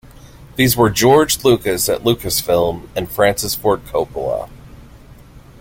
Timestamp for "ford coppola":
3.53-4.49